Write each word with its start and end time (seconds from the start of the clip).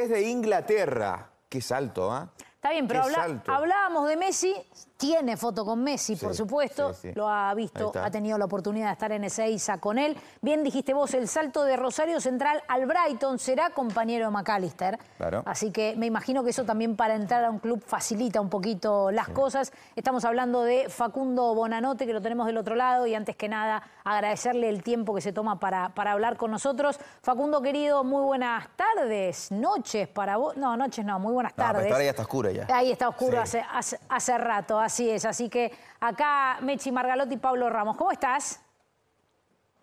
desde 0.00 0.22
Inglaterra. 0.22 1.30
Qué 1.48 1.60
salto, 1.60 2.12
¿ah? 2.12 2.30
Está 2.54 2.70
bien, 2.70 2.86
pero 2.88 3.02
habla- 3.02 3.42
hablábamos 3.46 4.08
de 4.08 4.16
Messi, 4.16 4.54
tiene 4.98 5.36
foto 5.36 5.64
con 5.64 5.82
Messi, 5.82 6.16
por 6.16 6.34
supuesto, 6.34 6.92
sí, 6.92 7.08
sí. 7.08 7.12
lo 7.14 7.28
ha 7.28 7.54
visto, 7.54 7.92
ha 7.94 8.10
tenido 8.10 8.36
la 8.36 8.46
oportunidad 8.46 8.86
de 8.88 8.92
estar 8.94 9.12
en 9.12 9.22
Ezeiza 9.22 9.78
con 9.78 9.96
él. 9.96 10.16
Bien 10.42 10.64
dijiste 10.64 10.92
vos, 10.92 11.14
el 11.14 11.28
salto 11.28 11.62
de 11.62 11.76
Rosario 11.76 12.20
Central 12.20 12.64
al 12.66 12.84
Brighton 12.84 13.38
será 13.38 13.70
compañero 13.70 14.26
de 14.26 14.32
McAllister. 14.32 14.98
Claro. 15.16 15.44
Así 15.46 15.70
que 15.70 15.94
me 15.96 16.06
imagino 16.06 16.42
que 16.42 16.50
eso 16.50 16.64
también 16.64 16.96
para 16.96 17.14
entrar 17.14 17.44
a 17.44 17.50
un 17.50 17.60
club 17.60 17.80
facilita 17.86 18.40
un 18.40 18.50
poquito 18.50 19.12
las 19.12 19.28
cosas. 19.28 19.72
Estamos 19.94 20.24
hablando 20.24 20.62
de 20.62 20.88
Facundo 20.88 21.54
Bonanote, 21.54 22.04
que 22.04 22.12
lo 22.12 22.20
tenemos 22.20 22.48
del 22.48 22.56
otro 22.58 22.74
lado, 22.74 23.06
y 23.06 23.14
antes 23.14 23.36
que 23.36 23.48
nada 23.48 23.84
agradecerle 24.02 24.68
el 24.68 24.82
tiempo 24.82 25.14
que 25.14 25.20
se 25.20 25.32
toma 25.32 25.60
para, 25.60 25.90
para 25.90 26.10
hablar 26.10 26.36
con 26.36 26.50
nosotros. 26.50 26.98
Facundo, 27.22 27.62
querido, 27.62 28.02
muy 28.02 28.24
buenas 28.24 28.66
tardes, 28.74 29.52
noches 29.52 30.08
para 30.08 30.38
vos. 30.38 30.56
No, 30.56 30.76
noches 30.76 31.04
no, 31.04 31.20
muy 31.20 31.32
buenas 31.32 31.52
No, 31.52 31.56
pero 31.56 31.68
tardes. 31.68 31.84
esta 31.84 31.94
hora 31.94 32.04
ya 32.04 32.10
está 32.10 32.22
oscura 32.22 32.50
ya. 32.50 32.66
Ahí 32.74 32.90
está 32.90 33.08
oscuro 33.08 33.40
hace, 33.40 33.64
hace, 33.72 34.00
hace 34.08 34.36
rato, 34.38 34.87
así 34.88 35.08
es. 35.10 35.24
Así 35.24 35.48
que 35.48 35.70
acá 36.00 36.58
Mechi 36.62 36.90
Margalotti 36.90 37.34
y 37.34 37.38
Pablo 37.38 37.68
Ramos. 37.68 37.96
¿Cómo 37.96 38.10
estás? 38.10 38.60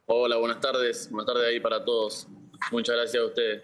Hola, 0.08 0.38
buenas 0.38 0.60
tardes. 0.60 1.10
Buenas 1.12 1.28
tardes 1.28 1.48
ahí 1.48 1.60
para 1.60 1.86
todos. 1.86 2.28
Muchas 2.72 2.96
gracias 2.96 3.24
a 3.24 3.26
ustedes. 3.28 3.64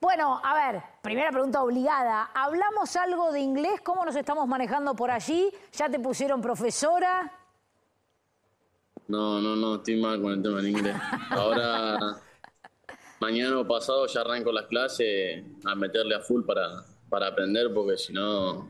Bueno, 0.00 0.40
a 0.42 0.54
ver, 0.54 0.82
primera 1.02 1.30
pregunta 1.30 1.62
obligada. 1.62 2.30
¿Hablamos 2.34 2.96
algo 2.96 3.30
de 3.32 3.40
inglés? 3.40 3.80
¿Cómo 3.84 4.04
nos 4.04 4.16
estamos 4.16 4.48
manejando 4.48 4.96
por 4.96 5.10
allí? 5.10 5.52
¿Ya 5.72 5.88
te 5.88 6.00
pusieron 6.00 6.40
profesora? 6.40 7.30
No, 9.06 9.40
no, 9.40 9.54
no, 9.54 9.76
estoy 9.76 10.00
mal 10.00 10.20
con 10.20 10.32
el 10.32 10.42
tema 10.42 10.56
del 10.56 10.68
inglés. 10.70 10.96
Ahora, 11.30 11.98
mañana 13.20 13.60
o 13.60 13.68
pasado 13.68 14.06
ya 14.06 14.22
arranco 14.22 14.50
las 14.50 14.66
clases 14.66 15.44
a 15.64 15.74
meterle 15.74 16.14
a 16.14 16.20
full 16.20 16.42
para, 16.44 16.82
para 17.10 17.28
aprender, 17.28 17.72
porque 17.72 17.98
si 17.98 18.12
no, 18.12 18.66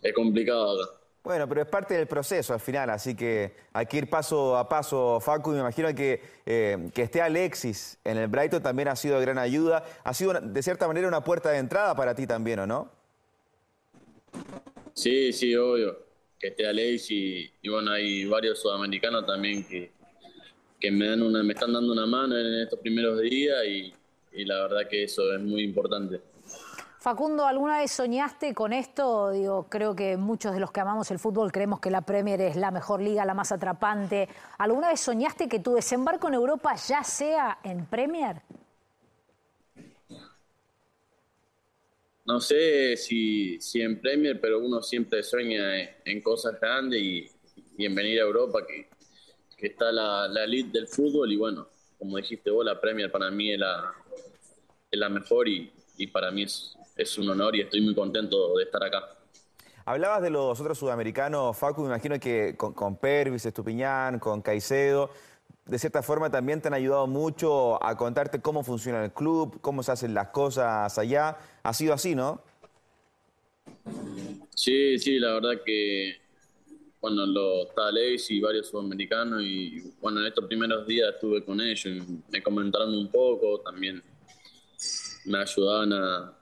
es 0.00 0.14
complicado 0.14 0.80
acá. 0.80 1.03
Bueno, 1.24 1.48
pero 1.48 1.62
es 1.62 1.66
parte 1.66 1.94
del 1.94 2.06
proceso 2.06 2.52
al 2.52 2.60
final, 2.60 2.90
así 2.90 3.16
que 3.16 3.54
hay 3.72 3.86
que 3.86 3.96
ir 3.96 4.10
paso 4.10 4.58
a 4.58 4.68
paso, 4.68 5.18
Facu. 5.20 5.52
Me 5.52 5.60
imagino 5.60 5.92
que, 5.94 6.20
eh, 6.44 6.90
que 6.94 7.00
esté 7.00 7.22
Alexis 7.22 7.96
en 8.04 8.18
el 8.18 8.28
Brighton 8.28 8.62
también 8.62 8.88
ha 8.88 8.96
sido 8.96 9.18
de 9.18 9.22
gran 9.22 9.38
ayuda. 9.38 9.82
Ha 10.04 10.12
sido, 10.12 10.38
de 10.38 10.62
cierta 10.62 10.86
manera, 10.86 11.08
una 11.08 11.24
puerta 11.24 11.50
de 11.50 11.56
entrada 11.56 11.96
para 11.96 12.14
ti 12.14 12.26
también, 12.26 12.58
¿o 12.58 12.66
no? 12.66 12.90
Sí, 14.92 15.32
sí, 15.32 15.56
obvio. 15.56 15.96
Que 16.38 16.48
esté 16.48 16.66
Alex 16.66 17.10
y, 17.10 17.50
y 17.62 17.68
bueno, 17.70 17.92
hay 17.92 18.26
varios 18.26 18.60
sudamericanos 18.60 19.24
también 19.24 19.66
que, 19.66 19.92
que 20.78 20.90
me, 20.90 21.06
dan 21.06 21.22
una, 21.22 21.42
me 21.42 21.54
están 21.54 21.72
dando 21.72 21.90
una 21.90 22.04
mano 22.04 22.36
en 22.36 22.60
estos 22.60 22.80
primeros 22.80 23.18
días 23.22 23.64
y, 23.66 23.94
y 24.34 24.44
la 24.44 24.60
verdad 24.60 24.86
que 24.90 25.04
eso 25.04 25.32
es 25.32 25.40
muy 25.40 25.62
importante. 25.62 26.20
Facundo, 27.04 27.44
¿alguna 27.44 27.80
vez 27.80 27.92
soñaste 27.92 28.54
con 28.54 28.72
esto? 28.72 29.30
Digo, 29.30 29.66
creo 29.68 29.94
que 29.94 30.16
muchos 30.16 30.54
de 30.54 30.58
los 30.58 30.72
que 30.72 30.80
amamos 30.80 31.10
el 31.10 31.18
fútbol 31.18 31.52
creemos 31.52 31.78
que 31.78 31.90
la 31.90 32.00
Premier 32.00 32.40
es 32.40 32.56
la 32.56 32.70
mejor 32.70 33.02
liga, 33.02 33.26
la 33.26 33.34
más 33.34 33.52
atrapante. 33.52 34.26
¿Alguna 34.56 34.88
vez 34.88 35.00
soñaste 35.00 35.46
que 35.46 35.58
tu 35.58 35.74
desembarco 35.74 36.28
en 36.28 36.34
Europa 36.34 36.74
ya 36.76 37.04
sea 37.04 37.58
en 37.62 37.84
Premier? 37.84 38.36
No 42.24 42.40
sé 42.40 42.96
si, 42.96 43.58
en 43.74 44.00
Premier, 44.00 44.40
pero 44.40 44.60
uno 44.60 44.80
siempre 44.80 45.22
sueña 45.22 45.78
en, 46.06 46.22
cosas 46.22 46.58
grandes 46.58 47.02
y, 47.02 47.30
y 47.76 47.84
en 47.84 47.94
venir 47.94 48.18
a 48.20 48.24
Europa, 48.24 48.60
que, 48.66 48.88
está 49.58 49.92
la, 49.92 50.26
la 50.26 50.44
elite 50.44 50.78
del 50.78 50.88
fútbol. 50.88 51.30
Y 51.30 51.36
bueno, 51.36 51.68
como 51.98 52.16
dijiste 52.16 52.50
vos, 52.50 52.64
la 52.64 52.80
Premier 52.80 53.12
para 53.12 53.30
mí 53.30 53.52
es 53.52 53.58
la 53.58 55.08
mejor 55.10 55.50
y, 55.50 55.70
y 55.96 56.06
para 56.06 56.30
mí 56.30 56.42
es, 56.42 56.76
es 56.96 57.18
un 57.18 57.28
honor 57.28 57.56
y 57.56 57.62
estoy 57.62 57.80
muy 57.80 57.94
contento 57.94 58.56
de 58.56 58.64
estar 58.64 58.82
acá. 58.82 59.16
Hablabas 59.86 60.22
de 60.22 60.30
los 60.30 60.58
otros 60.60 60.78
sudamericanos, 60.78 61.56
Facu, 61.56 61.82
me 61.82 61.88
imagino 61.88 62.18
que 62.18 62.56
con, 62.56 62.72
con 62.72 62.96
Pervis, 62.96 63.44
Estupiñán, 63.44 64.18
con 64.18 64.40
Caicedo, 64.40 65.10
de 65.66 65.78
cierta 65.78 66.02
forma 66.02 66.30
también 66.30 66.60
te 66.60 66.68
han 66.68 66.74
ayudado 66.74 67.06
mucho 67.06 67.82
a 67.82 67.96
contarte 67.96 68.40
cómo 68.40 68.62
funciona 68.62 69.04
el 69.04 69.12
club, 69.12 69.60
cómo 69.60 69.82
se 69.82 69.92
hacen 69.92 70.14
las 70.14 70.28
cosas 70.28 70.98
allá. 70.98 71.38
Ha 71.62 71.72
sido 71.72 71.94
así, 71.94 72.14
¿no? 72.14 72.42
Sí, 74.54 74.98
sí, 74.98 75.18
la 75.18 75.34
verdad 75.34 75.62
que 75.64 76.24
bueno, 77.00 77.26
los 77.26 77.66
está 77.68 77.88
Alex 77.88 78.30
y 78.30 78.40
varios 78.40 78.68
sudamericanos 78.68 79.42
y 79.42 79.92
bueno, 80.00 80.20
en 80.20 80.26
estos 80.26 80.46
primeros 80.46 80.86
días 80.86 81.14
estuve 81.14 81.44
con 81.44 81.60
ellos 81.60 82.02
me 82.30 82.42
comentaron 82.42 82.94
un 82.94 83.10
poco, 83.10 83.60
también 83.60 84.02
me 85.24 85.38
ayudaban 85.38 85.92
a, 85.92 86.34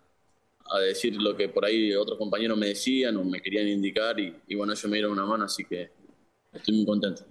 a 0.70 0.78
decir 0.80 1.14
lo 1.20 1.36
que 1.36 1.48
por 1.48 1.64
ahí 1.64 1.94
otros 1.94 2.18
compañeros 2.18 2.56
me 2.56 2.68
decían 2.68 3.16
o 3.16 3.24
me 3.24 3.40
querían 3.40 3.68
indicar 3.68 4.18
y, 4.18 4.34
y 4.46 4.54
bueno, 4.54 4.72
ellos 4.72 4.84
me 4.86 4.96
dieron 4.96 5.12
una 5.12 5.26
mano, 5.26 5.44
así 5.44 5.64
que 5.64 5.90
estoy 6.52 6.74
muy 6.74 6.86
contento. 6.86 7.24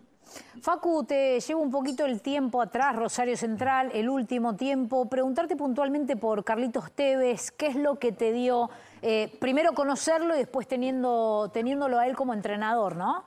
Facu, 0.61 1.03
te 1.03 1.39
llevo 1.39 1.61
un 1.61 1.71
poquito 1.71 2.05
el 2.05 2.21
tiempo 2.21 2.61
atrás, 2.61 2.95
Rosario 2.95 3.35
Central, 3.35 3.91
el 3.93 4.07
último 4.07 4.55
tiempo. 4.55 5.09
Preguntarte 5.09 5.57
puntualmente 5.57 6.15
por 6.15 6.43
Carlitos 6.45 6.91
Tevez, 6.93 7.51
¿qué 7.51 7.67
es 7.67 7.75
lo 7.75 7.99
que 7.99 8.13
te 8.13 8.31
dio 8.31 8.69
eh, 9.01 9.29
primero 9.39 9.73
conocerlo 9.73 10.35
y 10.35 10.39
después 10.39 10.67
teniendo, 10.67 11.49
teniéndolo 11.53 11.99
a 11.99 12.07
él 12.07 12.15
como 12.15 12.33
entrenador, 12.33 12.95
¿no? 12.95 13.25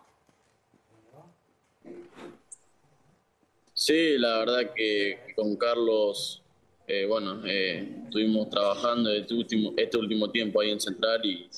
Sí, 3.74 4.16
la 4.16 4.38
verdad 4.38 4.72
que 4.74 5.34
con 5.36 5.56
Carlos, 5.56 6.43
eh, 6.86 7.06
bueno, 7.06 7.40
eh, 7.46 8.02
estuvimos 8.04 8.50
trabajando 8.50 9.10
este 9.10 9.32
último, 9.34 9.72
este 9.76 9.96
último 9.96 10.30
tiempo 10.30 10.60
ahí 10.60 10.70
en 10.70 10.80
Central 10.80 11.24
y 11.24 11.48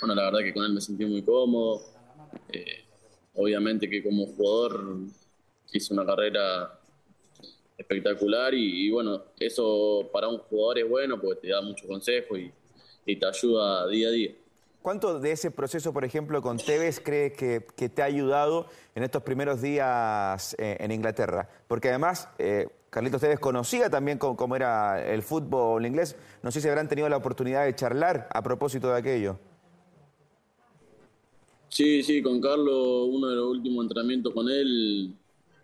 bueno, 0.00 0.16
la 0.16 0.24
verdad 0.24 0.40
que 0.40 0.52
con 0.52 0.64
él 0.64 0.72
me 0.72 0.80
sentí 0.80 1.04
muy 1.04 1.22
cómodo. 1.22 1.82
Eh, 2.48 2.84
obviamente 3.34 3.88
que 3.88 4.02
como 4.02 4.26
jugador 4.26 4.98
hice 5.72 5.94
una 5.94 6.04
carrera 6.04 6.80
espectacular 7.78 8.54
y, 8.54 8.90
bueno, 8.90 9.22
eso 9.38 10.08
para 10.12 10.28
un 10.28 10.38
jugador 10.38 10.78
es 10.78 10.88
bueno 10.88 11.20
porque 11.20 11.40
te 11.40 11.48
da 11.48 11.60
mucho 11.60 11.86
consejo 11.86 12.36
y, 12.36 12.52
te 13.04 13.26
ayuda 13.26 13.86
día 13.88 14.08
a 14.08 14.10
día. 14.10 14.30
¿Cuánto 14.80 15.20
de 15.20 15.32
ese 15.32 15.50
proceso, 15.50 15.92
por 15.92 16.04
ejemplo, 16.04 16.42
con 16.42 16.58
Tevez 16.58 17.00
crees 17.00 17.32
que, 17.34 17.66
que 17.76 17.88
te 17.88 18.02
ha 18.02 18.06
ayudado 18.06 18.66
en 18.94 19.02
estos 19.02 19.22
primeros 19.22 19.62
días 19.62 20.54
eh, 20.58 20.76
en 20.80 20.90
Inglaterra? 20.90 21.48
Porque 21.68 21.88
además, 21.88 22.28
Carlitos 22.94 23.20
Tevez 23.20 23.40
conocía 23.40 23.90
también 23.90 24.18
cómo, 24.18 24.54
era 24.54 25.04
el 25.12 25.24
fútbol 25.24 25.84
inglés. 25.84 26.14
No 26.44 26.52
sé 26.52 26.60
si 26.60 26.68
habrán 26.68 26.88
tenido 26.88 27.08
la 27.08 27.16
oportunidad 27.16 27.64
de 27.64 27.74
charlar 27.74 28.28
a 28.32 28.40
propósito 28.40 28.88
de 28.88 28.96
aquello. 28.96 29.36
Sí, 31.68 32.04
sí, 32.04 32.22
con 32.22 32.40
Carlos, 32.40 33.08
uno 33.10 33.30
de 33.30 33.34
los 33.34 33.50
últimos 33.50 33.82
entrenamientos 33.82 34.32
con 34.32 34.48
él, 34.48 35.12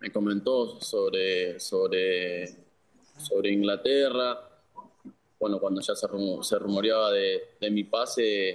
me 0.01 0.11
comentó 0.11 0.81
sobre, 0.81 1.57
sobre, 1.57 2.49
sobre 3.17 3.53
Inglaterra. 3.53 4.37
Bueno, 5.39 5.57
cuando 5.57 5.79
ya 5.79 5.95
se, 5.95 6.07
rumo- 6.07 6.43
se 6.43 6.59
rumoreaba 6.59 7.11
de, 7.11 7.71
mi 7.71 7.85
pase, 7.85 8.49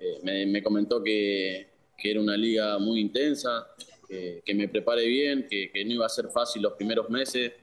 eh, 0.00 0.18
me, 0.24 0.44
me 0.46 0.60
comentó 0.60 1.00
que, 1.00 1.70
era 2.02 2.20
una 2.20 2.36
liga 2.36 2.80
muy 2.80 2.98
intensa, 2.98 3.64
que, 4.08 4.42
me 4.56 4.66
prepare 4.66 5.06
bien, 5.06 5.46
que 5.48 5.70
no 5.84 5.92
iba 5.92 6.06
a 6.06 6.08
ser 6.08 6.30
fácil 6.30 6.62
los 6.62 6.72
primeros 6.72 7.08
meses, 7.08 7.61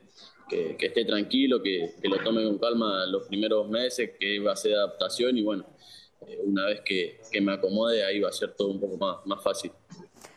que, 0.50 0.76
que 0.76 0.86
esté 0.86 1.04
tranquilo, 1.04 1.62
que, 1.62 1.94
que 2.02 2.08
lo 2.08 2.18
tome 2.18 2.42
con 2.44 2.58
calma 2.58 3.06
los 3.06 3.26
primeros 3.28 3.68
meses, 3.68 4.10
que 4.18 4.34
iba 4.34 4.52
a 4.52 4.56
ser 4.56 4.74
adaptación 4.74 5.38
y 5.38 5.42
bueno, 5.42 5.64
eh, 6.26 6.38
una 6.44 6.66
vez 6.66 6.82
que, 6.84 7.20
que 7.30 7.40
me 7.40 7.52
acomode 7.52 8.04
ahí 8.04 8.20
va 8.20 8.28
a 8.28 8.32
ser 8.32 8.54
todo 8.54 8.68
un 8.68 8.80
poco 8.80 8.96
más, 8.98 9.24
más 9.24 9.42
fácil. 9.42 9.72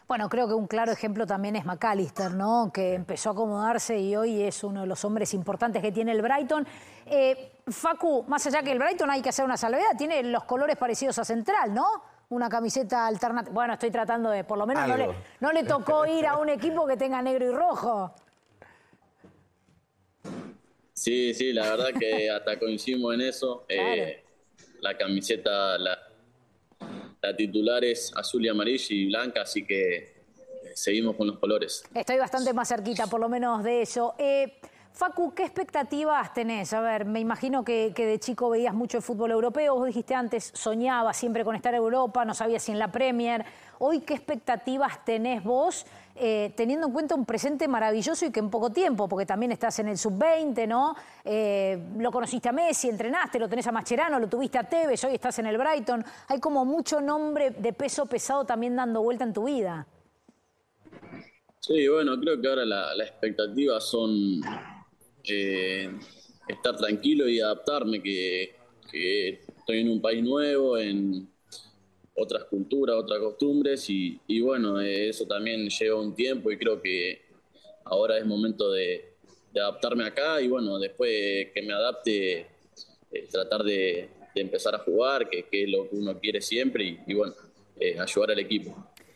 Bueno, 0.07 0.29
creo 0.29 0.47
que 0.47 0.53
un 0.53 0.67
claro 0.67 0.91
ejemplo 0.91 1.25
también 1.25 1.55
es 1.55 1.65
McAllister, 1.65 2.31
¿no? 2.31 2.71
Que 2.73 2.93
empezó 2.93 3.29
a 3.29 3.31
acomodarse 3.31 3.99
y 3.99 4.15
hoy 4.15 4.43
es 4.43 4.63
uno 4.63 4.81
de 4.81 4.87
los 4.87 5.03
hombres 5.05 5.33
importantes 5.33 5.81
que 5.81 5.91
tiene 5.91 6.11
el 6.11 6.21
Brighton. 6.21 6.67
Eh, 7.05 7.53
Facu, 7.67 8.23
más 8.27 8.45
allá 8.45 8.61
que 8.61 8.71
el 8.73 8.79
Brighton 8.79 9.09
hay 9.09 9.21
que 9.21 9.29
hacer 9.29 9.43
una 9.43 9.57
salvedad, 9.57 9.97
tiene 9.97 10.21
los 10.23 10.43
colores 10.43 10.75
parecidos 10.77 11.17
a 11.19 11.25
Central, 11.25 11.73
¿no? 11.73 11.85
Una 12.29 12.49
camiseta 12.49 13.07
alternativa. 13.07 13.53
Bueno, 13.53 13.73
estoy 13.73 13.91
tratando 13.91 14.29
de, 14.29 14.43
por 14.43 14.57
lo 14.57 14.67
menos 14.67 14.87
no 14.87 14.97
le, 14.97 15.03
Algo. 15.03 15.15
no 15.39 15.51
le 15.51 15.63
tocó 15.63 16.05
ir 16.05 16.27
a 16.27 16.37
un 16.37 16.49
equipo 16.49 16.85
que 16.85 16.97
tenga 16.97 17.21
negro 17.21 17.45
y 17.45 17.51
rojo. 17.51 18.13
Sí, 21.03 21.33
sí, 21.33 21.51
la 21.51 21.69
verdad 21.69 21.89
que 21.99 22.29
hasta 22.31 22.57
coincidimos 22.57 23.13
en 23.13 23.21
eso. 23.21 23.65
Eh, 23.67 24.23
la 24.79 24.97
camiseta, 24.97 25.77
la, 25.77 25.99
la 27.21 27.35
titular 27.35 27.83
es 27.83 28.13
azul 28.15 28.45
y 28.45 28.47
amarilla 28.47 28.85
y 28.89 29.07
blanca, 29.07 29.41
así 29.41 29.65
que 29.65 29.95
eh, 29.97 30.13
seguimos 30.73 31.17
con 31.17 31.27
los 31.27 31.39
colores. 31.39 31.83
Estoy 31.93 32.19
bastante 32.19 32.53
más 32.53 32.69
cerquita, 32.69 33.07
por 33.07 33.19
lo 33.19 33.27
menos 33.27 33.65
de 33.65 33.81
eso. 33.81 34.15
Eh, 34.17 34.61
Facu, 34.93 35.33
¿qué 35.33 35.43
expectativas 35.43 36.33
tenés? 36.33 36.71
A 36.71 36.79
ver, 36.79 37.03
me 37.03 37.19
imagino 37.19 37.65
que, 37.65 37.91
de 37.93 38.19
chico 38.19 38.51
veías 38.51 38.73
mucho 38.73 38.95
el 38.95 39.03
fútbol 39.03 39.31
europeo, 39.31 39.75
vos 39.75 39.87
dijiste 39.87 40.15
antes, 40.15 40.51
soñabas 40.53 41.17
siempre 41.17 41.43
con 41.43 41.55
estar 41.57 41.73
en 41.73 41.79
Europa, 41.79 42.23
no 42.23 42.33
sabías 42.33 42.63
si 42.63 42.71
en 42.71 42.79
la 42.79 42.93
Premier. 42.93 43.43
Hoy, 43.79 43.99
¿qué 44.01 44.13
expectativas 44.13 45.03
tenés 45.03 45.43
vos, 45.43 45.85
eh, 46.15 46.53
teniendo 46.55 46.87
en 46.87 46.93
cuenta 46.93 47.15
un 47.15 47.25
presente 47.25 47.67
maravilloso 47.67 48.25
y 48.25 48.31
que 48.31 48.39
en 48.39 48.49
poco 48.49 48.69
tiempo, 48.69 49.07
porque 49.07 49.25
también 49.25 49.51
estás 49.51 49.79
en 49.79 49.87
el 49.87 49.97
sub-20, 49.97 50.67
¿no? 50.67 50.95
Eh, 51.25 51.79
lo 51.97 52.11
conociste 52.11 52.49
a 52.49 52.51
Messi, 52.51 52.89
entrenaste, 52.89 53.39
lo 53.39 53.49
tenés 53.49 53.67
a 53.67 53.71
Mascherano, 53.71 54.19
lo 54.19 54.27
tuviste 54.27 54.57
a 54.57 54.63
Tevez, 54.63 55.03
hoy 55.03 55.15
estás 55.15 55.39
en 55.39 55.47
el 55.47 55.57
Brighton. 55.57 56.03
Hay 56.27 56.39
como 56.39 56.65
mucho 56.65 57.01
nombre 57.01 57.51
de 57.51 57.73
peso 57.73 58.05
pesado 58.05 58.45
también 58.45 58.75
dando 58.75 59.01
vuelta 59.01 59.23
en 59.23 59.33
tu 59.33 59.45
vida. 59.45 59.87
Sí, 61.59 61.87
bueno, 61.87 62.19
creo 62.19 62.41
que 62.41 62.47
ahora 62.47 62.65
las 62.65 62.95
la 62.97 63.05
expectativas 63.05 63.89
son 63.89 64.41
eh, 65.23 65.89
estar 66.47 66.75
tranquilo 66.75 67.27
y 67.27 67.39
adaptarme, 67.39 68.01
que, 68.01 68.55
estoy 68.91 69.79
en 69.79 69.89
un 69.89 70.01
país 70.01 70.23
nuevo, 70.23 70.77
en 70.77 71.27
otras 72.15 72.45
culturas, 72.45 72.95
otras 72.95 73.19
costumbres 73.19 73.85
y, 73.89 74.41
bueno, 74.41 74.79
eso 74.79 75.25
también 75.25 75.67
lleva 75.69 75.99
un 75.99 76.13
tiempo 76.13 76.51
y 76.51 76.57
creo 76.57 76.81
que 76.81 77.21
ahora 77.85 78.17
es 78.17 78.25
momento 78.25 78.71
de, 78.71 79.11
adaptarme 79.55 80.05
acá 80.05 80.41
y 80.41 80.47
bueno, 80.47 80.79
después 80.79 81.51
que 81.53 81.61
me 81.61 81.73
adapte, 81.73 82.47
eh, 83.11 83.27
tratar 83.31 83.63
de, 83.63 84.09
empezar 84.35 84.73
a 84.73 84.79
jugar, 84.79 85.29
que, 85.29 85.45
es 85.51 85.69
lo 85.69 85.87
que 85.87 85.95
uno 85.95 86.19
quiere 86.19 86.41
siempre 86.41 86.99
y, 87.05 87.13
bueno, 87.13 87.35
eh, 87.79 87.99
ayudar 87.99 88.31
al 88.31 88.39
equipo. 88.39 88.75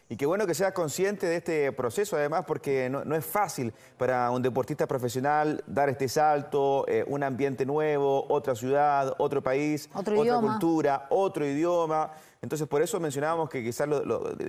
Y 0.10 0.16
qué 0.16 0.26
bueno 0.26 0.48
que 0.48 0.54
seas 0.54 0.72
consciente 0.72 1.26
de 1.26 1.36
este 1.38 1.72
proceso, 1.74 2.16
además, 2.16 2.46
porque 2.48 2.90
no, 2.90 3.14
es 3.14 3.26
fácil 3.26 3.74
para 3.98 4.32
un 4.32 4.42
deportista 4.42 4.88
profesional 4.88 5.62
dar 5.68 5.90
este 5.90 6.08
salto, 6.08 6.86
eh, 6.88 7.04
un 7.08 7.24
ambiente 7.24 7.66
nuevo, 7.66 8.26
otra 8.30 8.56
ciudad, 8.56 9.14
otro 9.18 9.44
país, 9.44 9.90
otra 9.94 10.16
cultura, 10.40 11.08
otro 11.10 11.46
idioma. 11.46 12.14
Entonces, 12.42 12.68
por 12.68 12.82
eso 12.82 13.00
mencionábamos 13.00 13.50
que 13.50 13.64
quizás 13.64 13.88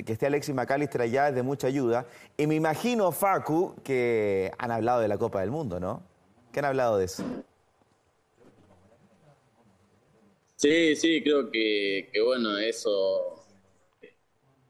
que 0.04 0.12
esté 0.12 0.26
Alexis 0.26 0.54
McAllister 0.54 1.00
allá 1.00 1.28
es 1.28 1.34
de 1.34 1.42
mucha 1.42 1.66
ayuda. 1.66 2.06
Y 2.36 2.46
me 2.46 2.54
imagino, 2.54 3.10
Facu, 3.12 3.74
que 3.82 4.50
han 4.58 4.70
hablado 4.70 5.00
de 5.00 5.08
la 5.08 5.18
Copa 5.18 5.40
del 5.40 5.50
Mundo, 5.50 5.80
¿no? 5.80 6.02
¿Qué 6.52 6.60
han 6.60 6.66
hablado 6.66 6.98
de 6.98 7.06
eso? 7.06 7.24
Sí, 10.56 10.96
sí, 10.96 11.22
creo 11.22 11.50
que, 11.50 12.10
bueno, 12.24 12.58
eso 12.58 13.44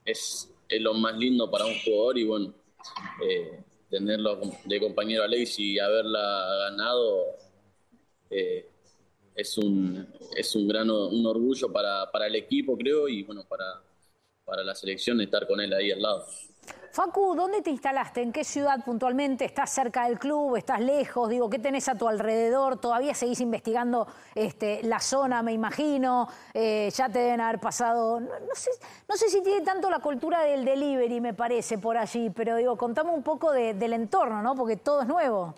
es 0.05 0.49
lo 0.69 0.95
más 0.95 1.17
lindo 1.17 1.51
para 1.51 1.65
un 1.65 1.75
jugador 1.83 2.19
y 2.19 2.25
bueno, 2.25 2.55
eh, 3.27 3.63
tenerlo 3.89 4.39
de 4.65 4.81
compañero 4.81 5.25
a 5.25 5.29
y 5.35 5.79
haberla 5.79 6.69
ganado 6.69 7.25
eh, 8.31 8.69
es 9.39 9.57
un 9.57 10.07
es 10.37 10.55
un 10.57 10.67
gran 10.67 10.91
un 10.91 11.25
orgullo 11.25 11.73
para, 11.73 12.11
para 12.11 12.27
el 12.27 12.35
equipo 12.35 12.77
creo 12.77 13.09
y 13.09 13.23
bueno 13.23 13.45
para, 13.49 13.81
para 14.45 14.65
la 14.65 14.75
selección 14.75 15.21
estar 15.21 15.47
con 15.47 15.61
él 15.61 15.73
ahí 15.73 15.93
al 15.93 16.03
lado. 16.03 16.27
Facu, 16.91 17.35
¿dónde 17.37 17.63
te 17.63 17.71
instalaste? 17.71 18.23
¿En 18.23 18.33
qué 18.33 18.43
ciudad 18.43 18.85
puntualmente? 18.85 19.45
¿Estás 19.45 19.71
cerca 19.71 20.09
del 20.09 20.19
club? 20.19 20.57
¿Estás 20.57 20.81
lejos? 20.81 21.29
Digo, 21.29 21.49
¿qué 21.49 21.59
tenés 21.59 21.89
a 21.89 21.95
tu 21.97 22.09
alrededor? 22.09 22.81
¿Todavía 22.81 23.15
seguís 23.15 23.41
investigando 23.41 24.09
este, 24.35 24.83
la 24.83 24.99
zona, 24.99 25.43
me 25.43 25.53
imagino? 25.53 26.29
Eh, 26.53 26.91
ya 26.93 27.09
te 27.09 27.21
deben 27.21 27.41
haber 27.41 27.61
pasado... 27.61 28.21
No, 28.21 28.55
sé, 28.55 28.71
no 29.09 29.17
sé 29.17 29.29
si 29.29 29.43
tiene 29.43 29.61
tanto 29.61 29.89
la 29.91 30.01
cultura 30.01 30.43
del 30.43 30.65
delivery, 30.65 31.21
me 31.21 31.35
parece, 31.35 31.79
por 31.79 31.97
allí, 31.97 32.31
pero 32.31 32.57
digo, 32.57 32.77
contame 32.77 33.11
un 33.11 33.23
poco 33.23 33.53
del 33.53 33.93
entorno, 33.93 34.43
¿no? 34.43 34.55
Porque 34.55 34.77
todo 34.77 35.03
es 35.03 35.09
nuevo. 35.09 35.55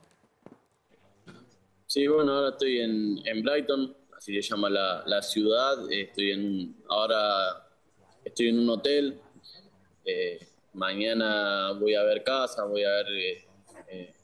Sí, 1.93 2.07
bueno, 2.07 2.33
ahora 2.33 2.51
estoy 2.51 2.79
en, 2.79 3.43
Brighton, 3.43 3.97
así 4.17 4.41
se 4.41 4.43
llama 4.43 4.71
la, 4.71 5.23
ciudad. 5.23 5.91
Estoy 5.91 6.31
en... 6.31 6.77
Ahora 6.89 7.67
estoy 8.25 8.51
en 8.51 8.61
un 8.61 8.71
hotel. 8.71 9.21
Eh, 10.05 10.39
Mañana 10.73 11.73
voy 11.73 11.95
a 11.95 12.05
ver 12.05 12.23
casa, 12.23 12.65
voy 12.65 12.85
a 12.85 12.91
ver 12.91 13.07
eh, 13.09 13.45
eh, 13.89 14.15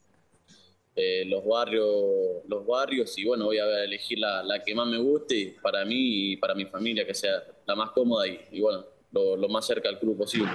eh, 0.94 1.24
los 1.26 1.44
barrios, 1.44 2.44
los 2.46 2.64
barrios 2.64 3.18
y 3.18 3.24
bueno, 3.24 3.46
voy 3.46 3.58
a 3.58 3.82
elegir 3.82 4.20
la, 4.20 4.62
que 4.64 4.72
más 4.72 4.86
me 4.86 4.98
guste 4.98 5.56
para 5.60 5.84
mí 5.84 6.32
y 6.32 6.36
para 6.36 6.54
mi 6.54 6.66
familia, 6.66 7.04
que 7.04 7.14
sea 7.14 7.42
la 7.66 7.74
más 7.74 7.90
cómoda 7.90 8.28
y, 8.28 8.60
bueno, 8.60 8.84
lo, 9.10 9.48
más 9.48 9.66
cerca 9.66 9.88
al 9.88 9.98
club 9.98 10.16
posible. 10.16 10.52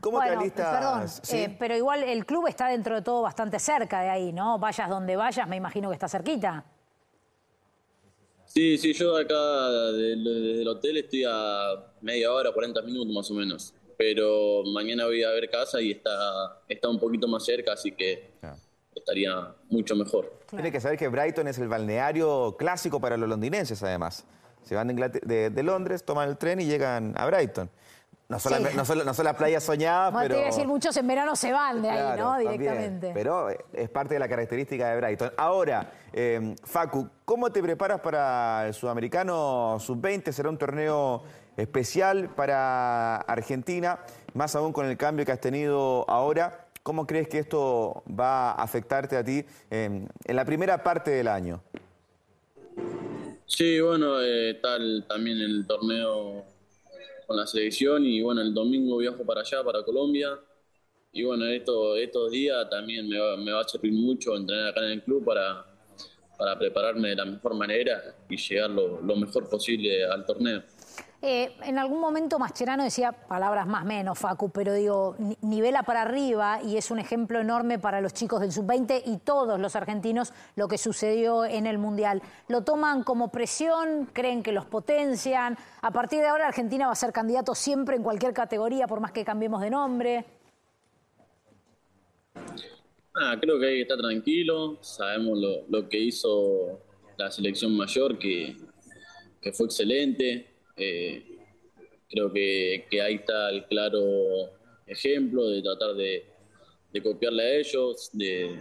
¿Cómo 0.00 0.20
te 0.20 0.30
alistas? 0.30 1.20
Perdón, 1.28 1.56
pero 1.58 1.76
igual 1.76 2.02
el 2.02 2.26
club 2.26 2.46
está 2.46 2.68
dentro 2.68 2.94
de 2.96 3.02
todo 3.02 3.22
bastante 3.22 3.58
cerca 3.58 4.00
de 4.00 4.10
ahí, 4.10 4.32
¿no? 4.32 4.58
Vayas 4.58 4.88
donde 4.88 5.16
vayas, 5.16 5.48
me 5.48 5.56
imagino 5.56 5.88
que 5.88 5.94
está 5.94 6.08
cerquita. 6.08 6.64
Sí, 8.46 8.78
sí, 8.78 8.92
yo 8.94 9.16
acá 9.16 9.34
desde 9.92 10.62
el 10.62 10.68
hotel 10.68 10.96
estoy 10.96 11.24
a 11.28 11.92
media 12.00 12.32
hora, 12.32 12.50
40 12.52 12.82
minutos 12.82 13.12
más 13.12 13.30
o 13.30 13.34
menos 13.34 13.74
pero 13.98 14.62
mañana 14.64 15.06
voy 15.06 15.24
a 15.24 15.30
ver 15.30 15.50
casa 15.50 15.80
y 15.82 15.90
está, 15.90 16.60
está 16.68 16.88
un 16.88 17.00
poquito 17.00 17.26
más 17.26 17.44
cerca, 17.44 17.72
así 17.72 17.90
que 17.90 18.30
estaría 18.94 19.54
mucho 19.68 19.96
mejor. 19.96 20.32
Tiene 20.48 20.70
que 20.70 20.80
saber 20.80 20.96
que 20.96 21.08
Brighton 21.08 21.48
es 21.48 21.58
el 21.58 21.66
balneario 21.66 22.56
clásico 22.56 23.00
para 23.00 23.16
los 23.16 23.28
londinenses, 23.28 23.82
además. 23.82 24.24
Se 24.62 24.76
van 24.76 24.94
de, 24.94 25.50
de, 25.50 25.62
Londres, 25.64 26.04
toman 26.04 26.28
el 26.28 26.36
tren 26.36 26.60
y 26.60 26.66
llegan 26.66 27.14
a 27.16 27.26
Brighton. 27.26 27.68
No 28.28 28.38
solo, 28.38 28.58
no, 28.58 28.84
solo, 28.84 29.04
no 29.04 29.12
la 29.22 29.34
playa 29.34 29.58
soñada, 29.58 30.12
pero... 30.20 30.34
Te 30.34 30.44
decir, 30.44 30.66
muchos 30.66 30.94
en 30.98 31.06
verano 31.06 31.34
se 31.34 31.50
van 31.50 31.80
de 31.80 31.88
ahí, 31.88 32.18
¿no? 32.18 32.36
Directamente. 32.38 33.12
pero 33.14 33.48
es 33.72 33.88
parte 33.88 34.14
de 34.14 34.20
la 34.20 34.28
característica 34.28 34.90
de 34.90 34.96
Brighton. 34.98 35.32
Ahora, 35.38 35.90
eh, 36.12 36.54
Facu, 36.62 37.08
¿cómo 37.24 37.50
te 37.50 37.62
preparas 37.62 38.00
para 38.00 38.66
el 38.66 38.74
Sudamericano 38.74 39.78
Sub-20? 39.80 40.30
Será 40.32 40.50
un 40.50 40.58
torneo 40.58 41.22
especial 41.56 42.28
para 42.28 43.16
Argentina, 43.16 44.00
más 44.34 44.54
aún 44.54 44.74
con 44.74 44.84
el 44.84 44.98
cambio 44.98 45.24
que 45.24 45.32
has 45.32 45.40
tenido 45.40 46.04
ahora. 46.06 46.66
¿Cómo 46.82 47.06
crees 47.06 47.28
que 47.28 47.38
esto 47.38 48.02
va 48.08 48.50
a 48.50 48.62
afectarte 48.62 49.16
a 49.16 49.24
ti 49.24 49.42
en, 49.70 50.06
la 50.26 50.44
primera 50.44 50.82
parte 50.82 51.12
del 51.12 51.28
año? 51.28 51.62
Sí, 53.46 53.80
bueno, 53.80 54.20
eh, 54.20 54.58
tal 54.62 55.06
también 55.08 55.38
el 55.38 55.66
torneo 55.66 56.44
con 57.28 57.36
la 57.36 57.46
selección 57.46 58.06
y 58.06 58.22
bueno, 58.22 58.40
el 58.40 58.54
domingo 58.54 58.96
viajo 58.96 59.22
para 59.22 59.42
allá, 59.42 59.62
para 59.62 59.82
Colombia. 59.82 60.40
Y 61.12 61.24
bueno, 61.24 61.44
esto, 61.44 61.94
estos 61.94 62.30
días 62.30 62.66
también 62.70 63.06
me 63.06 63.18
va, 63.52 63.60
a 63.60 63.68
servir 63.68 63.92
mucho 63.92 64.34
entrenar 64.34 64.68
acá 64.68 64.80
en 64.86 64.92
el 64.92 65.02
club 65.02 65.26
para, 65.26 65.62
para 66.38 66.58
prepararme 66.58 67.10
de 67.10 67.16
la 67.16 67.26
mejor 67.26 67.54
manera 67.54 68.16
y 68.30 68.36
llegar 68.38 68.70
lo 68.70 69.14
mejor 69.16 69.46
posible 69.46 70.06
al 70.06 70.24
torneo. 70.24 70.62
Eh, 71.20 71.50
en 71.64 71.80
algún 71.80 72.00
momento 72.00 72.38
Mascherano 72.38 72.84
decía 72.84 73.10
palabras 73.10 73.66
más 73.66 73.84
menos, 73.84 74.16
Facu, 74.16 74.50
pero 74.50 74.72
digo, 74.72 75.16
nivela 75.40 75.82
para 75.82 76.02
arriba 76.02 76.60
y 76.62 76.76
es 76.76 76.92
un 76.92 77.00
ejemplo 77.00 77.40
enorme 77.40 77.80
para 77.80 78.00
los 78.00 78.14
chicos 78.14 78.40
del 78.40 78.52
sub-20 78.52 79.02
y 79.04 79.18
todos 79.18 79.58
los 79.58 79.74
argentinos 79.74 80.32
lo 80.54 80.68
que 80.68 80.78
sucedió 80.78 81.44
en 81.44 81.66
el 81.66 81.78
Mundial. 81.78 82.22
¿Lo 82.46 82.62
toman 82.62 83.02
como 83.02 83.32
presión? 83.32 84.08
¿Creen 84.12 84.44
que 84.44 84.52
los 84.52 84.64
potencian? 84.64 85.58
A 85.82 85.90
partir 85.90 86.20
de 86.20 86.28
ahora 86.28 86.46
Argentina 86.46 86.86
va 86.86 86.92
a 86.92 86.96
ser 86.96 87.12
candidato 87.12 87.56
siempre 87.56 87.96
en 87.96 88.04
cualquier 88.04 88.32
categoría, 88.32 88.86
por 88.86 89.00
más 89.00 89.10
que 89.10 89.24
cambiemos 89.24 89.60
de 89.60 89.70
nombre. 89.70 90.24
Ah, 93.16 93.36
creo 93.40 93.58
que 93.58 93.66
ahí 93.66 93.80
está 93.80 93.96
tranquilo, 93.96 94.78
sabemos 94.82 95.36
lo, 95.68 95.88
que 95.88 95.98
hizo 95.98 96.78
la 97.16 97.28
selección 97.32 97.76
mayor, 97.76 98.16
que, 98.20 98.56
que 99.40 99.52
fue 99.52 99.66
excelente 99.66 100.57
eh, 100.78 101.24
creo 102.08 102.32
que, 102.32 102.86
ahí 103.02 103.14
está 103.14 103.50
el 103.50 103.66
claro 103.66 104.02
ejemplo 104.86 105.48
de 105.48 105.62
tratar 105.62 105.94
de, 105.94 106.24
copiarle 107.02 107.42
a 107.42 107.56
ellos, 107.58 108.10
de, 108.12 108.58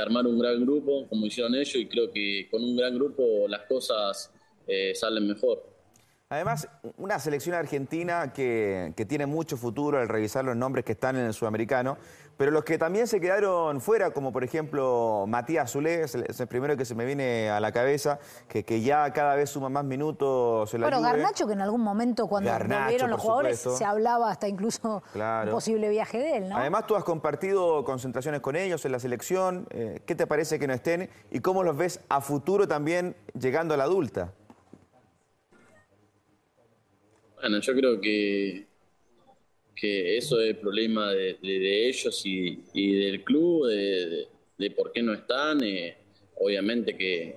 armar 0.00 0.26
un 0.26 0.38
gran 0.38 0.64
grupo 0.64 1.08
como 1.08 1.26
hicieron 1.26 1.54
ellos 1.54 1.74
y 1.74 1.86
creo 1.86 2.12
que 2.12 2.48
con 2.50 2.62
un 2.62 2.76
gran 2.76 2.94
grupo 2.94 3.48
las 3.48 3.62
cosas 3.62 4.32
eh, 4.66 4.94
salen 4.94 5.26
mejor. 5.26 5.79
Además, 6.32 6.68
una 6.96 7.18
selección 7.18 7.56
argentina 7.56 8.32
que, 8.32 8.92
que, 8.96 9.04
tiene 9.04 9.26
mucho 9.26 9.56
futuro 9.56 9.98
al 9.98 10.08
revisar 10.08 10.44
los 10.44 10.54
nombres 10.54 10.84
que 10.84 10.92
están 10.92 11.16
en 11.16 11.26
el 11.26 11.34
sudamericano, 11.34 11.98
pero 12.36 12.52
los 12.52 12.62
que 12.62 12.78
también 12.78 13.08
se 13.08 13.20
quedaron 13.20 13.80
fuera, 13.80 14.12
como 14.12 14.32
por 14.32 14.44
ejemplo 14.44 15.24
Matías 15.26 15.72
Zulé, 15.72 16.04
es 16.04 16.14
el, 16.14 16.46
primero 16.46 16.76
que 16.76 16.84
se 16.84 16.94
me 16.94 17.04
viene 17.04 17.50
a 17.50 17.58
la 17.58 17.72
cabeza, 17.72 18.20
que, 18.46 18.64
que 18.64 18.80
ya 18.80 19.12
cada 19.12 19.34
vez 19.34 19.50
suma 19.50 19.68
más 19.68 19.84
minutos 19.84 20.72
en 20.72 20.82
la 20.82 20.86
Bueno, 20.86 21.02
Garnacho, 21.02 21.48
que 21.48 21.54
en 21.54 21.62
algún 21.62 21.82
momento 21.82 22.28
cuando 22.28 22.50
volvieron 22.50 23.10
los 23.10 23.20
jugadores 23.20 23.58
se 23.58 23.84
hablaba 23.84 24.30
hasta 24.30 24.46
incluso 24.46 25.02
un 25.12 25.50
posible 25.50 25.88
viaje 25.88 26.18
de 26.18 26.36
él, 26.36 26.48
¿no? 26.48 26.56
Además, 26.56 26.86
tú 26.86 26.94
has 26.94 27.02
compartido 27.02 27.84
concentraciones 27.84 28.40
con 28.40 28.54
ellos 28.54 28.84
en 28.84 28.92
la 28.92 29.00
selección. 29.00 29.66
Eh, 29.70 30.00
¿Qué 30.06 30.14
te 30.14 30.28
parece 30.28 30.60
que 30.60 30.68
no 30.68 30.74
estén? 30.74 31.10
¿Y 31.32 31.40
cómo 31.40 31.64
los 31.64 31.76
ves 31.76 32.00
a 32.08 32.20
futuro 32.20 32.68
también 32.68 33.16
llegando 33.34 33.74
a 33.74 33.76
la 33.76 33.84
adulta? 33.84 34.32
Bueno, 37.40 37.58
yo 37.60 37.74
creo 37.74 38.00
que, 38.00 38.66
que 39.74 40.16
eso 40.16 40.40
es 40.40 40.50
el 40.50 40.56
problema 40.58 41.12
de, 41.12 41.88
ellos 41.88 42.22
y, 42.24 42.96
del 42.98 43.24
club, 43.24 43.66
de, 43.66 44.70
por 44.76 44.92
qué 44.92 45.02
no 45.02 45.14
están. 45.14 45.62
Eh, 45.64 45.96
obviamente 46.36 46.96
que, 46.96 47.36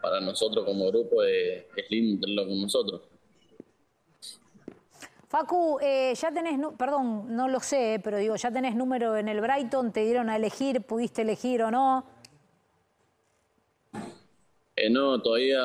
para 0.00 0.20
nosotros 0.20 0.64
como 0.64 0.88
grupo 0.88 1.22
es, 1.22 1.64
lindo 1.90 2.20
tenerlo 2.20 2.48
con 2.48 2.62
nosotros. 2.62 3.02
Facu, 5.28 5.78
eh, 5.82 6.14
ya 6.14 6.32
tenés, 6.32 6.58
perdón, 6.78 7.36
no 7.36 7.48
lo 7.48 7.60
sé, 7.60 8.00
pero 8.02 8.16
digo, 8.16 8.36
ya 8.36 8.50
tenés 8.50 8.74
número 8.74 9.18
en 9.18 9.28
el 9.28 9.42
Brighton, 9.42 9.92
te 9.92 10.04
dieron 10.04 10.30
a 10.30 10.36
elegir, 10.36 10.80
pudiste 10.80 11.20
elegir 11.20 11.62
o 11.62 11.70
no. 11.70 12.06
Eh, 14.74 14.88
no, 14.88 15.20
todavía 15.20 15.60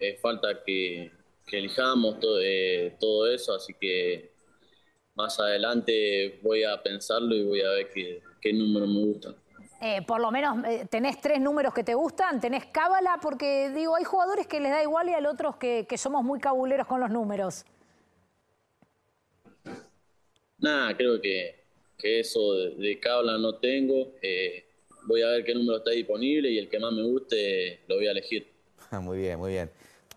eh, 0.00 0.18
falta 0.20 0.64
que, 0.64 1.12
elijamos 1.52 2.18
todo, 2.20 3.26
eso, 3.28 3.54
así 3.54 3.74
que 3.74 4.32
más 5.14 5.38
adelante 5.38 6.40
voy 6.42 6.64
a 6.64 6.82
pensarlo 6.82 7.34
y 7.34 7.44
voy 7.44 7.60
a 7.60 7.70
ver 7.70 7.90
qué, 7.90 8.22
qué 8.40 8.52
número 8.52 8.86
me 8.86 9.00
gusta. 9.00 9.34
Eh, 9.80 10.00
por 10.06 10.20
lo 10.20 10.30
menos 10.30 10.64
eh, 10.64 10.86
tenés 10.90 11.20
tres 11.20 11.38
números 11.38 11.74
que 11.74 11.84
te 11.84 11.94
gustan, 11.94 12.40
tenés 12.40 12.64
cábala, 12.66 13.18
porque 13.20 13.70
digo, 13.70 13.94
hay 13.94 14.04
jugadores 14.04 14.46
que 14.46 14.58
les 14.58 14.70
da 14.70 14.82
igual 14.82 15.08
y 15.08 15.12
hay 15.12 15.24
otros 15.26 15.56
que, 15.56 15.86
somos 15.98 16.24
muy 16.24 16.40
cabuleros 16.40 16.86
con 16.86 17.00
los 17.00 17.10
números. 17.10 17.64
Nada, 20.58 20.96
creo 20.96 21.20
que, 21.20 21.66
eso 22.02 22.54
de, 22.54 22.98
cábala 23.00 23.36
no 23.36 23.56
tengo. 23.56 24.14
Eh, 24.22 24.64
voy 25.06 25.20
a 25.22 25.28
ver 25.28 25.44
qué 25.44 25.54
número 25.54 25.78
está 25.78 25.90
disponible 25.90 26.50
y 26.50 26.58
el 26.58 26.68
que 26.68 26.78
más 26.78 26.92
me 26.92 27.02
guste 27.02 27.80
lo 27.86 27.96
voy 27.96 28.06
a 28.06 28.12
elegir. 28.12 28.50
muy 29.02 29.18
bien, 29.18 29.38
muy 29.38 29.52
bien. 29.52 29.70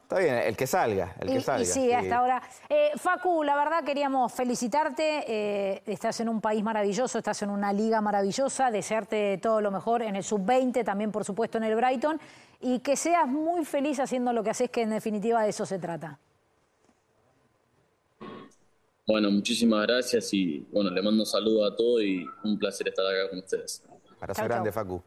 Está 0.09 0.21
bien, 0.21 0.37
el 0.37 0.57
que 0.57 0.65
salga, 0.65 1.15
el 1.19 1.29
que 1.29 1.39
salga. 1.39 1.65
sí, 1.65 1.93
hasta 1.93 2.17
ahora. 2.17 2.41
Eh, 2.67 2.93
Facu, 2.95 3.43
la 3.43 3.55
verdad 3.55 3.83
queríamos 3.83 4.33
felicitarte. 4.33 5.23
Eh, 5.27 5.83
estás 5.85 6.19
en 6.19 6.29
un 6.29 6.41
país 6.41 6.63
maravilloso, 6.63 7.19
estás 7.19 7.43
en 7.43 7.51
una 7.51 7.71
liga 7.71 8.01
maravillosa, 8.01 8.71
desearte 8.71 9.37
todo 9.37 9.61
lo 9.61 9.69
mejor 9.69 10.01
en 10.01 10.15
el 10.15 10.23
sub-20, 10.23 10.83
también 10.83 11.11
por 11.11 11.25
supuesto 11.25 11.59
en 11.59 11.65
el 11.65 11.75
Brighton, 11.75 12.19
y 12.59 12.79
que 12.79 12.95
seas 12.95 13.27
muy 13.27 13.65
feliz 13.65 13.99
haciendo 13.99 14.33
lo 14.33 14.43
que 14.43 14.49
haces, 14.49 14.71
que 14.71 14.81
en 14.81 14.89
definitiva 14.89 15.43
de 15.43 15.49
eso 15.49 15.67
se 15.67 15.77
trata. 15.77 16.17
Bueno, 19.05 19.29
muchísimas 19.29 19.85
gracias 19.85 20.33
y 20.33 20.65
bueno, 20.71 20.89
le 20.89 21.03
mando 21.03 21.21
un 21.21 21.27
saludo 21.27 21.67
a 21.67 21.75
todos 21.75 22.01
y 22.01 22.25
un 22.43 22.57
placer 22.57 22.87
estar 22.87 23.05
acá 23.05 23.29
con 23.29 23.37
ustedes. 23.37 23.83
Abrazo 24.19 24.43
grande, 24.43 24.71
Facu. 24.71 25.03